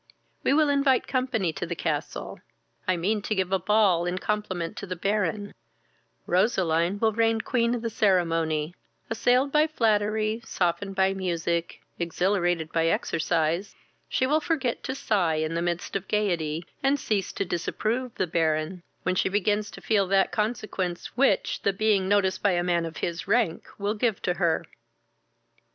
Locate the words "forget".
14.41-14.81